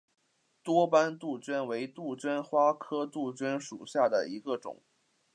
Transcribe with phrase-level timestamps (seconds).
[0.63, 4.81] 多斑杜鹃为杜鹃花科杜鹃属下的一个种。